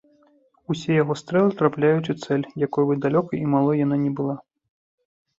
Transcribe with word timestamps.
Усе 0.73 0.93
яго 0.95 1.13
стрэлы 1.19 1.51
трапляюць 1.59 2.11
у 2.13 2.15
цэль, 2.27 2.45
якой 2.67 2.87
бы 2.87 2.93
далёкай 3.03 3.37
і 3.43 3.49
малой 3.53 3.77
яна 3.85 3.95
ні 4.07 4.11
была. 4.21 4.35